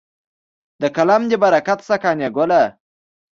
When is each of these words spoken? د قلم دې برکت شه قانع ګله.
د 0.81 0.83
قلم 0.95 1.21
دې 1.29 1.37
برکت 1.43 1.79
شه 1.87 1.95
قانع 2.03 2.29
ګله. 2.37 2.61